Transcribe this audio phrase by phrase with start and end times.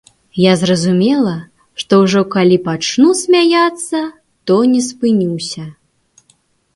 [0.43, 1.33] Я разумела,
[1.81, 3.99] што ўжо калі пачну смяяцца,
[4.49, 5.63] то не спынюся.